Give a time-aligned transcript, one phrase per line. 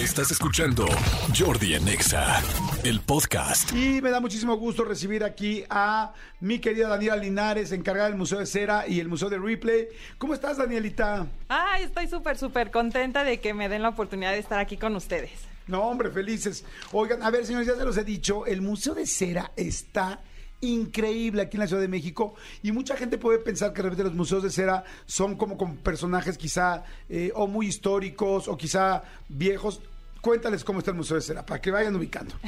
[0.00, 0.86] Estás escuchando
[1.38, 2.42] Jordi en Exa,
[2.84, 3.70] el podcast.
[3.74, 8.38] Y me da muchísimo gusto recibir aquí a mi querida Daniela Linares, encargada del Museo
[8.38, 9.88] de Cera y el Museo de Replay.
[10.16, 11.26] ¿Cómo estás, Danielita?
[11.48, 14.96] Ay, estoy súper, súper contenta de que me den la oportunidad de estar aquí con
[14.96, 15.32] ustedes.
[15.66, 16.64] No, hombre, felices.
[16.92, 20.20] Oigan, a ver, señores, ya se los he dicho, el Museo de Cera está
[20.60, 24.04] increíble aquí en la Ciudad de México y mucha gente puede pensar que de repente
[24.04, 29.02] los museos de cera son como con personajes quizá eh, o muy históricos o quizá
[29.28, 29.80] viejos.
[30.20, 32.34] Cuéntales cómo está el Museo de Cera, para que vayan ubicando.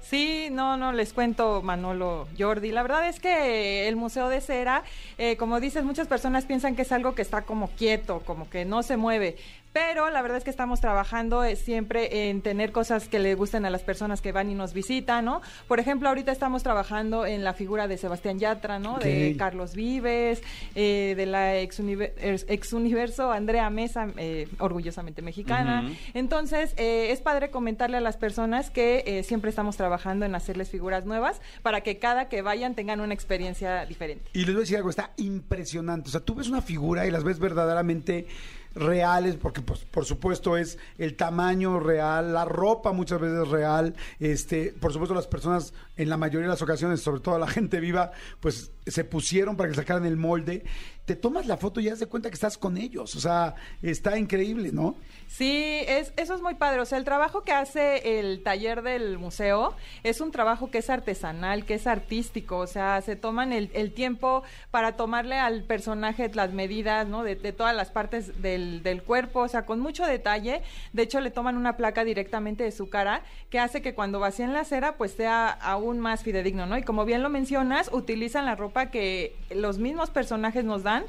[0.00, 2.70] Sí, no, no, les cuento, Manolo, Jordi.
[2.70, 4.82] La verdad es que el Museo de Cera,
[5.16, 8.66] eh, como dices, muchas personas piensan que es algo que está como quieto, como que
[8.66, 9.38] no se mueve.
[9.72, 13.64] Pero la verdad es que estamos trabajando eh, siempre en tener cosas que le gusten
[13.64, 15.40] a las personas que van y nos visitan, ¿no?
[15.66, 18.98] Por ejemplo, ahorita estamos trabajando en la figura de Sebastián Yatra, ¿no?
[18.98, 20.42] De Carlos Vives,
[20.74, 25.90] eh, de la ex, ex, universo Andrea Mesa, eh, orgullosamente mexicana.
[26.14, 31.40] Entonces, es padre comentarle a las personas que siempre estamos trabajando en hacerles figuras nuevas
[31.62, 34.30] para que cada que vayan tengan una experiencia diferente.
[34.32, 36.08] Y les voy a decir algo, está impresionante.
[36.08, 38.26] O sea, tú ves una figura y las ves verdaderamente
[38.74, 44.74] reales, porque pues, por supuesto es el tamaño real, la ropa muchas veces real, este,
[44.78, 48.12] por supuesto las personas en la mayoría de las ocasiones, sobre todo la gente viva,
[48.40, 50.64] pues se pusieron para que sacaran el molde.
[51.04, 54.16] Te tomas la foto y ya se cuenta que estás con ellos, o sea, está
[54.18, 54.94] increíble, ¿no?
[55.26, 56.80] Sí, es, eso es muy padre.
[56.80, 60.90] O sea, el trabajo que hace el taller del museo es un trabajo que es
[60.90, 62.58] artesanal, que es artístico.
[62.58, 67.24] O sea, se toman el, el tiempo para tomarle al personaje las medidas, ¿no?
[67.24, 70.62] De, de todas las partes del, del, cuerpo, o sea, con mucho detalle.
[70.92, 74.52] De hecho, le toman una placa directamente de su cara que hace que cuando vacíen
[74.52, 76.78] la cera, pues sea aún más fidedigno, ¿no?
[76.78, 81.04] Y como bien lo mencionas, utilizan la ropa que los mismos personajes nos dan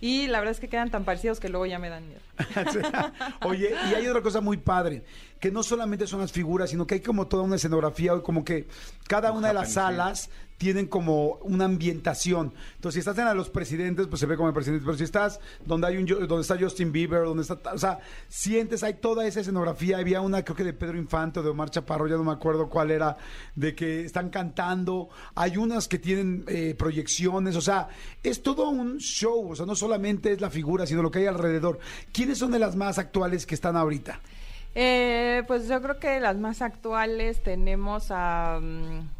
[0.00, 2.20] y la verdad es que quedan tan parecidos que luego ya me dan miedo.
[3.44, 5.02] Oye, y hay otra cosa muy padre,
[5.40, 8.68] que no solamente son las figuras, sino que hay como toda una escenografía, como que
[9.08, 12.52] cada una de las salas tienen como una ambientación.
[12.74, 14.84] Entonces, si estás en de los presidentes, pues se ve como el presidente.
[14.84, 18.82] Pero si estás donde hay un donde está Justin Bieber, donde está, o sea, sientes,
[18.82, 19.98] hay toda esa escenografía.
[19.98, 22.68] Había una, creo que de Pedro Infante o de Omar Chaparro, ya no me acuerdo
[22.68, 23.16] cuál era,
[23.54, 25.08] de que están cantando.
[25.36, 27.88] Hay unas que tienen eh, proyecciones, o sea,
[28.22, 29.52] es todo un show.
[29.52, 31.78] O sea, no solamente es la figura, sino lo que hay alrededor.
[32.12, 34.20] ¿Quiénes son de las más actuales que están ahorita?
[34.74, 39.17] Eh, pues yo creo que las más actuales tenemos a, mm,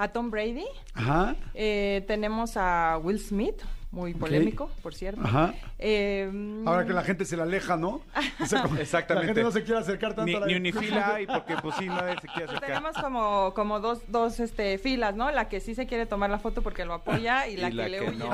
[0.00, 1.36] a Tom Brady, Ajá.
[1.52, 5.20] Eh, tenemos a Will Smith, muy polémico, por cierto.
[5.24, 5.52] Ajá.
[5.78, 6.30] Eh,
[6.64, 8.02] Ahora que la gente se la aleja, ¿no?
[8.38, 9.14] Exactamente.
[9.20, 10.46] La gente no se quiere acercar tanto ni, a la...
[10.46, 12.68] Ni unifila y porque pues sí, nadie se quiere acercar.
[12.68, 15.30] Tenemos como, como dos, dos este, filas, ¿no?
[15.30, 18.08] La que sí se quiere tomar la foto porque lo apoya y la, que, le
[18.08, 18.16] huye.
[18.16, 18.30] No.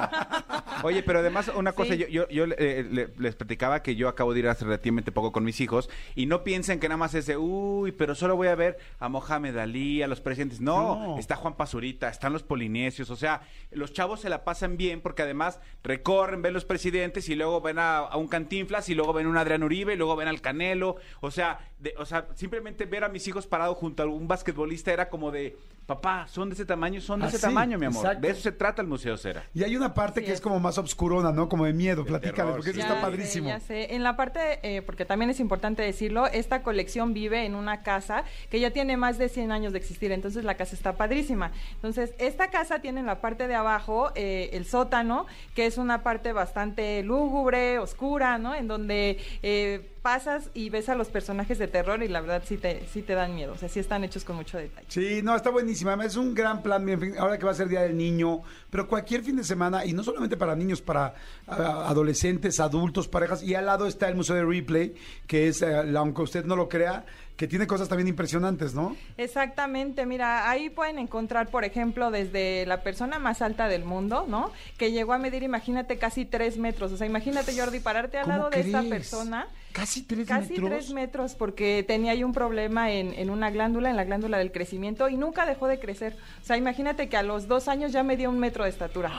[0.82, 4.40] Oye, pero además una cosa, yo, yo, yo eh, les platicaba que yo acabo de
[4.40, 7.36] ir hace relativamente poco con mis hijos y no piensen que nada más es de,
[7.36, 10.60] uy, pero solo voy a ver a Mohamed Ali, a los presidentes.
[10.60, 13.40] No, está Juan Pazurita, están los polinesios, o sea,
[13.70, 15.45] los chavos se la pasan bien porque además
[15.82, 19.36] recorren, ven los presidentes y luego ven a, un Cantinflas y luego ven a un
[19.36, 20.96] Adrián Uribe y luego ven al Canelo.
[21.20, 21.58] O sea,
[21.98, 25.56] o sea, simplemente ver a mis hijos parados junto a un basquetbolista era como de,
[25.86, 28.18] papá, son de ese tamaño, son de ese tamaño, mi amor.
[28.18, 29.44] De eso se trata el Museo Cera.
[29.54, 30.40] Y hay una parte que es.
[30.40, 31.48] como más obscurona, ¿no?
[31.48, 33.48] Como de miedo, platícame, porque eso está padrísimo.
[33.48, 33.94] ya sé.
[33.94, 38.24] En la parte, eh, porque también es importante decirlo, esta colección vive en una casa
[38.50, 41.52] que ya tiene más de 100 años de existir, entonces la casa está padrísima.
[41.74, 46.02] Entonces, esta casa tiene en la parte de abajo eh, el sótano, que es una
[46.02, 48.54] parte bastante lúgubre, oscura, ¿no?
[48.54, 49.18] En donde...
[49.42, 53.02] Eh, pasas y ves a los personajes de terror y la verdad sí te, sí
[53.02, 53.54] te dan miedo.
[53.54, 54.86] O sea, sí están hechos con mucho detalle.
[54.88, 55.96] Sí, no, está buenísima.
[56.04, 56.86] Es un gran plan,
[57.18, 60.04] ahora que va a ser Día del Niño, pero cualquier fin de semana, y no
[60.04, 61.12] solamente para niños, para
[61.48, 64.94] adolescentes, adultos, parejas, y al lado está el Museo de Replay,
[65.26, 67.04] que es, eh, aunque usted no lo crea,
[67.36, 68.96] que tiene cosas también impresionantes, ¿no?
[69.18, 74.52] Exactamente, mira, ahí pueden encontrar, por ejemplo, desde la persona más alta del mundo, ¿no?
[74.78, 76.92] Que llegó a medir, imagínate, casi tres metros.
[76.92, 79.48] O sea, imagínate, Jordi, pararte al lado de esta persona.
[79.72, 80.48] Casi tres metros.
[80.48, 84.38] Casi tres metros, porque tenía ahí un problema en, en, una glándula, en la glándula
[84.38, 86.16] del crecimiento, y nunca dejó de crecer.
[86.42, 89.12] O sea, imagínate que a los dos años ya medía un metro de estatura.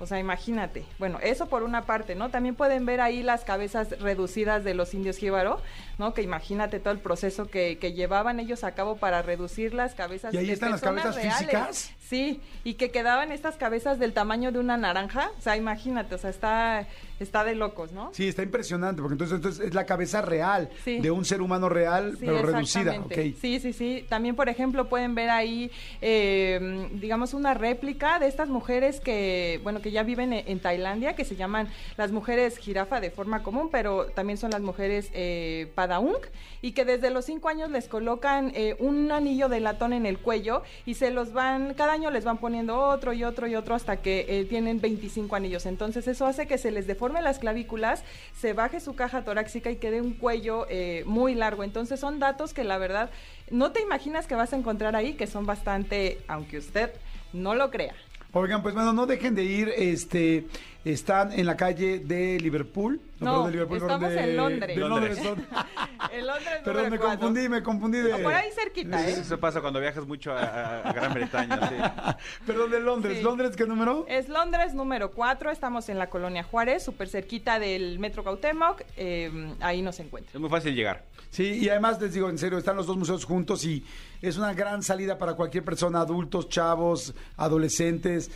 [0.00, 0.84] O sea, imagínate.
[0.98, 2.30] Bueno, eso por una parte, ¿no?
[2.30, 5.60] También pueden ver ahí las cabezas reducidas de los indios jíbaro,
[5.98, 6.14] ¿no?
[6.14, 10.32] Que imagínate todo el proceso que, llevaban ellos a cabo para reducir las cabezas.
[10.34, 11.90] ¿Y ahí están las cabezas físicas?
[11.98, 15.30] Sí, y que quedaban estas cabezas del tamaño de una naranja.
[15.38, 16.86] O sea, imagínate, o sea, está
[17.20, 18.10] está de locos, ¿no?
[18.12, 21.00] Sí, está impresionante, porque entonces, entonces es la cabeza real Sí.
[21.00, 22.80] de un ser humano real, Sí, pero reducida.
[22.92, 23.30] exactamente.
[23.30, 23.36] ok.
[23.40, 24.04] Sí, sí, sí.
[24.08, 25.70] También, por ejemplo, pueden ver ahí,
[26.00, 31.14] eh, digamos, una réplica de estas mujeres que, bueno, que ya viven en, en Tailandia,
[31.14, 35.70] que se llaman las mujeres jirafa de forma común, pero también son las mujeres eh,
[35.74, 36.16] padaung,
[36.62, 40.18] y que desde los cinco años les colocan eh, un anillo de latón en el
[40.18, 43.74] cuello y se los van, cada año les van poniendo otro y otro y otro
[43.74, 45.66] hasta que eh, tienen 25 anillos.
[45.66, 48.04] Entonces eso hace que se les deforme las clavículas,
[48.38, 51.64] se baje su caja torácica y quede un cuello eh, muy largo.
[51.64, 53.10] Entonces son datos que la verdad
[53.50, 56.90] no te imaginas que vas a encontrar ahí, que son bastante, aunque usted
[57.32, 57.94] no lo crea.
[58.32, 60.46] Oigan, pues bueno, no dejen de ir, este,
[60.84, 63.00] están en la calle de Liverpool.
[63.20, 64.76] No, perdón, estamos de- en Londres.
[64.76, 65.18] De Londres.
[66.12, 67.18] En Londres Perdón, me cuatro.
[67.20, 68.14] confundí, me confundí de...
[68.14, 69.12] O por ahí cerquita, ¿eh?
[69.20, 71.68] Eso pasa cuando viajas mucho a, a- a Gran Bretaña.
[71.68, 71.74] sí.
[72.46, 73.18] Perdón, de Londres.
[73.18, 73.22] Sí.
[73.24, 74.06] ¿Londres qué número?
[74.08, 79.52] Es Londres número 4, estamos en la colonia Juárez, súper cerquita del Metro Cautemoc, eh,
[79.60, 80.34] ahí nos encuentran.
[80.34, 81.04] Es muy fácil llegar.
[81.30, 83.84] Sí, y además les digo, en serio, están los dos museos juntos y
[84.22, 88.30] es una gran salida para cualquier persona, adultos, chavos, adolescentes.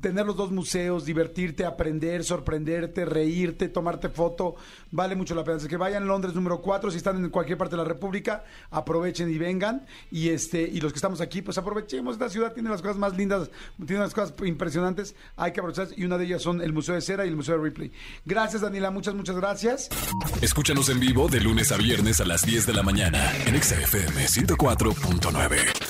[0.00, 4.56] Tener los dos museos, divertirte, aprender, sorprenderte, reírte, tomarte foto,
[4.90, 5.58] vale mucho la pena.
[5.58, 9.30] Así que vayan Londres número 4, si están en cualquier parte de la República, aprovechen
[9.30, 9.86] y vengan.
[10.10, 12.14] Y este y los que estamos aquí, pues aprovechemos.
[12.14, 13.50] Esta ciudad tiene las cosas más lindas,
[13.86, 15.88] tiene unas cosas impresionantes, hay que aprovechar.
[15.96, 17.92] Y una de ellas son el Museo de Cera y el Museo de Ripley.
[18.24, 19.88] Gracias, Daniela, muchas, muchas gracias.
[20.40, 23.78] Escúchanos en vivo de lunes a viernes a las 10 de la mañana en Exa
[23.80, 25.85] FM 104.9.